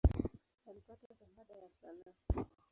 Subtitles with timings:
[0.67, 2.45] Alipata Shahada ya sanaa.